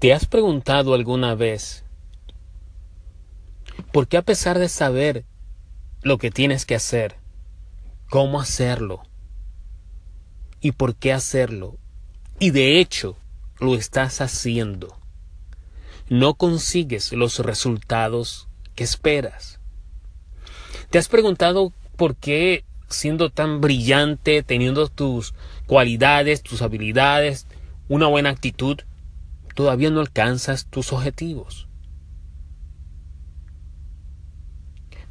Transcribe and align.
¿Te 0.00 0.14
has 0.14 0.24
preguntado 0.24 0.94
alguna 0.94 1.34
vez 1.34 1.84
por 3.92 4.08
qué 4.08 4.16
a 4.16 4.22
pesar 4.22 4.58
de 4.58 4.70
saber 4.70 5.26
lo 6.00 6.16
que 6.16 6.30
tienes 6.30 6.64
que 6.64 6.74
hacer, 6.74 7.16
cómo 8.08 8.40
hacerlo 8.40 9.02
y 10.62 10.72
por 10.72 10.94
qué 10.94 11.12
hacerlo, 11.12 11.76
y 12.38 12.50
de 12.50 12.80
hecho 12.80 13.18
lo 13.58 13.74
estás 13.74 14.22
haciendo, 14.22 14.96
no 16.08 16.32
consigues 16.32 17.12
los 17.12 17.38
resultados 17.40 18.48
que 18.74 18.84
esperas? 18.84 19.60
¿Te 20.88 20.96
has 20.96 21.08
preguntado 21.08 21.74
por 21.96 22.16
qué 22.16 22.64
siendo 22.88 23.28
tan 23.28 23.60
brillante, 23.60 24.42
teniendo 24.42 24.88
tus 24.88 25.34
cualidades, 25.66 26.42
tus 26.42 26.62
habilidades, 26.62 27.46
una 27.90 28.06
buena 28.06 28.30
actitud, 28.30 28.80
todavía 29.60 29.90
no 29.90 30.00
alcanzas 30.00 30.64
tus 30.64 30.90
objetivos. 30.90 31.68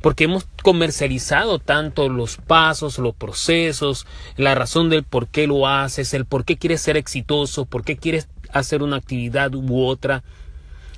Porque 0.01 0.23
hemos 0.23 0.47
comercializado 0.63 1.59
tanto 1.59 2.09
los 2.09 2.37
pasos, 2.37 2.97
los 2.97 3.13
procesos, 3.13 4.07
la 4.37 4.55
razón 4.55 4.89
del 4.89 5.03
por 5.03 5.27
qué 5.27 5.45
lo 5.45 5.67
haces, 5.67 6.15
el 6.15 6.25
por 6.25 6.45
qué 6.45 6.57
quieres 6.57 6.81
ser 6.81 6.97
exitoso, 6.97 7.65
por 7.65 7.83
qué 7.83 7.97
quieres 7.97 8.27
hacer 8.51 8.81
una 8.81 8.95
actividad 8.95 9.53
u 9.53 9.85
otra. 9.85 10.23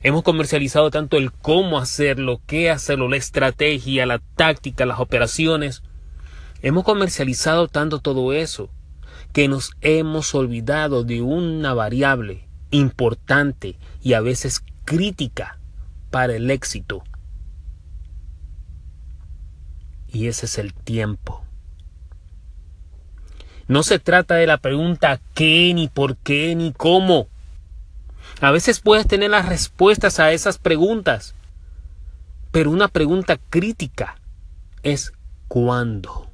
Hemos 0.02 0.24
comercializado 0.24 0.90
tanto 0.90 1.18
el 1.18 1.34
cómo 1.34 1.78
hacerlo, 1.78 2.40
qué 2.48 2.70
hacerlo, 2.70 3.10
la 3.10 3.18
estrategia, 3.18 4.06
la 4.06 4.20
táctica, 4.38 4.86
las 4.86 5.02
operaciones. 5.02 5.84
Hemos 6.62 6.86
comercializado 6.86 7.68
tanto 7.68 8.00
todo 8.00 8.32
eso 8.32 8.70
que 9.34 9.50
nos 9.50 9.72
hemos 9.82 10.34
olvidado 10.36 11.04
de 11.04 11.22
una 11.22 11.74
variable 11.74 12.48
importante 12.72 13.78
y 14.02 14.14
a 14.14 14.22
veces 14.22 14.64
crítica 14.86 15.60
para 16.10 16.36
el 16.36 16.50
éxito. 16.50 17.04
Y 20.08 20.28
ese 20.28 20.46
es 20.46 20.58
el 20.58 20.74
tiempo. 20.74 21.44
No 23.68 23.84
se 23.84 24.00
trata 24.00 24.36
de 24.36 24.48
la 24.48 24.58
pregunta 24.58 25.22
qué, 25.34 25.72
ni 25.74 25.88
por 25.88 26.18
qué, 26.18 26.56
ni 26.56 26.74
cómo. 26.74 27.28
A 28.42 28.52
veces 28.52 28.82
puedes 28.82 29.08
tener 29.08 29.30
las 29.30 29.48
respuestas 29.48 30.20
a 30.20 30.32
esas 30.34 30.58
preguntas, 30.58 31.36
pero 32.52 32.72
una 32.72 32.90
pregunta 32.90 33.38
crítica 33.50 34.18
es 34.84 35.14
¿cuándo? 35.48 36.32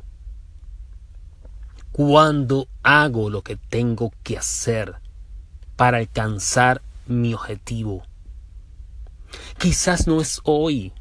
cuándo 1.98 2.68
hago 2.84 3.32
lo 3.32 3.42
que 3.42 3.56
tengo 3.56 4.14
que 4.22 4.38
hacer 4.38 4.98
para 5.78 6.00
alcanzar 6.00 6.82
mi 7.06 7.34
objetivo. 7.34 8.04
Quizás 9.58 10.08
no 10.08 10.20
es 10.20 10.42
hoy. 10.44 10.92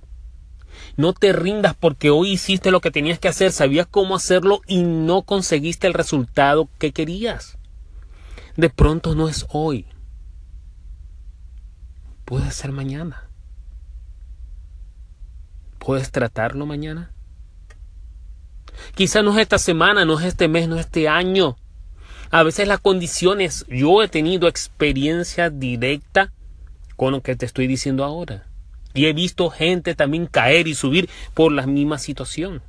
No 0.97 1.13
te 1.13 1.33
rindas 1.33 1.75
porque 1.75 2.11
hoy 2.11 2.33
hiciste 2.33 2.71
lo 2.71 2.81
que 2.81 2.91
tenías 2.91 3.19
que 3.19 3.29
hacer, 3.29 3.51
sabías 3.51 3.87
cómo 3.87 4.15
hacerlo 4.15 4.61
y 4.67 4.83
no 4.83 5.23
conseguiste 5.23 5.87
el 5.87 5.95
resultado 5.95 6.69
que 6.79 6.93
querías. 6.93 7.59
De 8.57 8.71
pronto 8.71 9.15
no 9.15 9.29
es 9.29 9.47
hoy. 9.51 9.87
Puede 12.25 12.51
ser 12.51 12.73
mañana. 12.73 13.29
¿Puedes 15.79 16.11
tratarlo 16.11 16.67
mañana? 16.67 17.13
Quizá 18.95 19.23
no 19.23 19.33
es 19.33 19.39
esta 19.39 19.59
semana, 19.59 20.05
no 20.05 20.19
es 20.19 20.27
este 20.27 20.49
mes, 20.49 20.69
no 20.69 20.77
es 20.77 20.87
este 20.87 21.09
año. 21.09 21.57
A 22.31 22.43
veces 22.43 22.69
las 22.69 22.81
condiciones, 22.81 23.65
yo 23.69 24.03
he 24.03 24.09
tenido 24.09 24.49
experiencia 24.49 25.51
directa 25.51 26.33
con 26.97 27.13
lo 27.13 27.23
que 27.23 27.37
te 27.37 27.47
estoy 27.47 27.67
diciendo 27.67 28.05
ahora. 28.05 28.47
Y 28.95 29.07
he 29.07 29.13
visto 29.13 29.51
gente 29.51 29.95
también 29.95 30.27
caer 30.27 30.69
y 30.69 30.75
subir 30.75 31.09
por 31.35 31.53
la 31.53 31.67
misma 31.67 31.99
situación. 31.99 32.63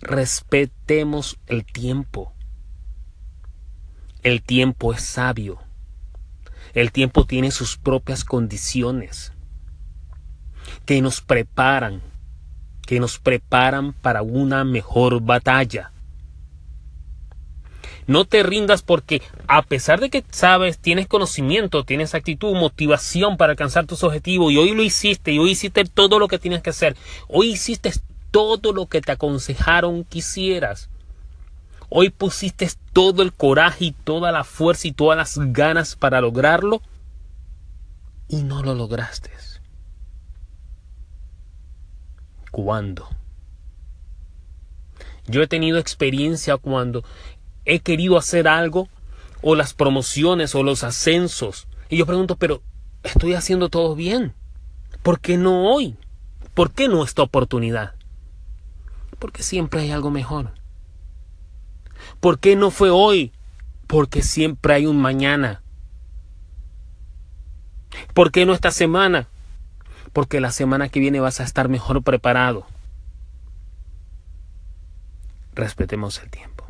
Respetemos 0.00 1.38
el 1.46 1.64
tiempo. 1.64 2.32
El 4.22 4.42
tiempo 4.42 4.92
es 4.92 5.02
sabio. 5.02 5.58
El 6.74 6.92
tiempo 6.92 7.26
tiene 7.26 7.50
sus 7.50 7.76
propias 7.76 8.24
condiciones 8.24 9.32
que 10.86 11.02
nos 11.02 11.20
preparan 11.20 12.00
que 12.86 13.00
nos 13.00 13.18
preparan 13.18 13.92
para 13.92 14.22
una 14.22 14.64
mejor 14.64 15.22
batalla. 15.22 15.91
No 18.06 18.24
te 18.24 18.42
rindas 18.42 18.82
porque 18.82 19.22
a 19.46 19.62
pesar 19.62 20.00
de 20.00 20.10
que 20.10 20.24
sabes, 20.30 20.78
tienes 20.78 21.06
conocimiento, 21.06 21.84
tienes 21.84 22.14
actitud, 22.14 22.54
motivación 22.54 23.36
para 23.36 23.52
alcanzar 23.52 23.86
tus 23.86 24.02
objetivos 24.02 24.52
y 24.52 24.56
hoy 24.56 24.74
lo 24.74 24.82
hiciste 24.82 25.32
y 25.32 25.38
hoy 25.38 25.52
hiciste 25.52 25.84
todo 25.84 26.18
lo 26.18 26.28
que 26.28 26.38
tienes 26.38 26.62
que 26.62 26.70
hacer. 26.70 26.96
Hoy 27.28 27.50
hiciste 27.50 27.92
todo 28.30 28.72
lo 28.72 28.86
que 28.86 29.00
te 29.00 29.12
aconsejaron 29.12 30.04
que 30.04 30.18
hicieras. 30.18 30.88
Hoy 31.88 32.10
pusiste 32.10 32.70
todo 32.92 33.22
el 33.22 33.32
coraje 33.32 33.86
y 33.86 33.92
toda 33.92 34.32
la 34.32 34.44
fuerza 34.44 34.88
y 34.88 34.92
todas 34.92 35.16
las 35.16 35.52
ganas 35.52 35.94
para 35.94 36.20
lograrlo 36.20 36.82
y 38.28 38.42
no 38.42 38.62
lo 38.62 38.74
lograste. 38.74 39.30
cuándo. 42.52 43.08
Yo 45.26 45.42
he 45.42 45.48
tenido 45.48 45.78
experiencia 45.78 46.56
cuando 46.58 47.02
he 47.64 47.80
querido 47.80 48.16
hacer 48.16 48.48
algo 48.48 48.88
o 49.42 49.54
las 49.54 49.74
promociones 49.74 50.54
o 50.54 50.62
los 50.62 50.84
ascensos. 50.84 51.66
Y 51.88 51.96
yo 51.96 52.06
pregunto, 52.06 52.36
pero 52.36 52.62
estoy 53.02 53.34
haciendo 53.34 53.68
todo 53.68 53.94
bien. 53.94 54.34
¿Por 55.02 55.20
qué 55.20 55.36
no 55.36 55.72
hoy? 55.72 55.96
¿Por 56.54 56.70
qué 56.70 56.88
no 56.88 57.04
esta 57.04 57.22
oportunidad? 57.22 57.94
Porque 59.18 59.42
siempre 59.42 59.80
hay 59.80 59.90
algo 59.90 60.10
mejor. 60.10 60.52
¿Por 62.20 62.38
qué 62.38 62.56
no 62.56 62.70
fue 62.70 62.90
hoy? 62.90 63.32
Porque 63.86 64.22
siempre 64.22 64.74
hay 64.74 64.86
un 64.86 65.00
mañana. 65.00 65.62
¿Por 68.14 68.30
qué 68.30 68.46
no 68.46 68.54
esta 68.54 68.70
semana? 68.70 69.28
porque 70.12 70.40
la 70.40 70.52
semana 70.52 70.88
que 70.88 71.00
viene 71.00 71.20
vas 71.20 71.40
a 71.40 71.44
estar 71.44 71.68
mejor 71.68 72.02
preparado. 72.02 72.66
Respetemos 75.54 76.22
el 76.22 76.30
tiempo. 76.30 76.66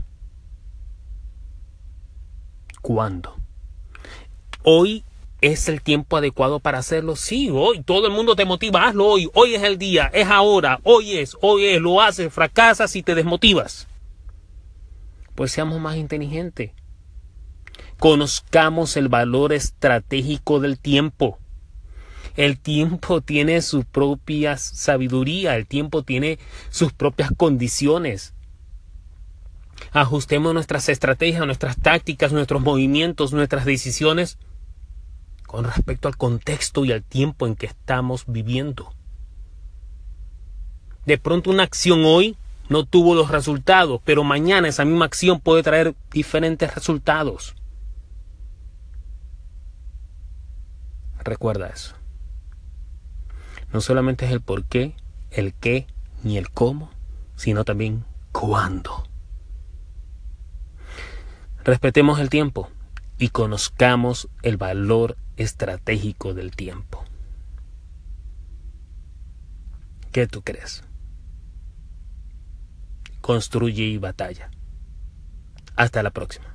Hoy 4.63 5.05
es 5.41 5.69
el 5.69 5.83
tiempo 5.83 6.17
adecuado 6.17 6.61
para 6.61 6.79
hacerlo. 6.79 7.17
Sí, 7.17 7.51
hoy 7.51 7.83
todo 7.83 8.07
el 8.07 8.13
mundo 8.13 8.37
te 8.37 8.45
motiva, 8.45 8.87
hazlo 8.87 9.07
hoy. 9.07 9.29
Hoy 9.35 9.55
es 9.55 9.63
el 9.63 9.77
día, 9.77 10.11
es 10.15 10.29
ahora, 10.29 10.81
hoy 10.85 11.19
es, 11.19 11.37
hoy 11.41 11.67
es, 11.67 11.81
lo 11.81 12.01
haces, 12.01 12.33
fracasas 12.33 12.95
y 12.97 13.03
te 13.03 13.15
desmotivas. 13.15 13.89
Pues 15.35 15.53
seamos 15.53 15.81
más 15.81 15.97
inteligentes. 15.97 16.71
Conozcamos 17.99 18.97
el 18.97 19.09
valor 19.09 19.53
estratégico 19.53 20.61
del 20.61 20.79
tiempo. 20.79 21.39
El 22.37 22.59
tiempo 22.59 23.21
tiene 23.21 23.61
su 23.63 23.85
propia 23.85 24.57
sabiduría, 24.57 25.57
el 25.57 25.67
tiempo 25.67 26.03
tiene 26.03 26.39
sus 26.71 26.93
propias 26.93 27.31
condiciones. 27.37 28.33
Ajustemos 29.91 30.55
nuestras 30.55 30.89
estrategias, 30.89 31.45
nuestras 31.45 31.77
tácticas, 31.77 32.33
nuestros 32.33 32.63
movimientos, 32.63 33.33
nuestras 33.33 33.65
decisiones 33.65 34.39
con 35.47 35.65
respecto 35.65 36.09
al 36.09 36.17
contexto 36.17 36.85
y 36.85 36.93
al 36.93 37.03
tiempo 37.03 37.47
en 37.47 37.57
que 37.57 37.67
estamos 37.67 38.25
viviendo. 38.27 38.95
De 41.05 41.19
pronto 41.19 41.51
una 41.51 41.65
acción 41.65 42.05
hoy 42.05 42.37
no 42.69 42.85
tuvo 42.85 43.15
los 43.15 43.31
resultados, 43.31 44.01
pero 44.05 44.25
mañana 44.25 44.69
esa 44.69 44.85
misma 44.85 45.05
acción 45.05 45.41
puede 45.41 45.63
traer 45.63 45.95
diferentes 46.11 46.75
resultados. 46.75 47.55
Recuerda 51.19 51.69
eso. 51.69 51.95
No 53.73 53.81
solamente 53.81 54.27
es 54.27 54.33
el 54.33 54.41
por 54.41 54.65
qué, 54.65 54.95
el 55.31 55.55
qué 55.55 55.87
ni 56.23 56.39
el 56.39 56.51
cómo, 56.51 56.91
sino 57.37 57.65
también 57.65 58.05
cuándo. 58.33 59.05
Respetemos 61.65 62.19
el 62.19 62.29
tiempo 62.29 62.69
y 63.19 63.29
conozcamos 63.29 64.29
el 64.43 64.57
valor 64.57 65.17
estratégico 65.37 66.35
del 66.35 66.57
tiempo. 66.57 67.05
¿Qué 70.11 70.27
tú 70.27 70.43
crees? 70.43 70.83
Construye 73.21 73.85
y 73.85 73.99
batalla. 73.99 74.51
Hasta 75.77 76.03
la 76.03 76.11
próxima. 76.11 76.52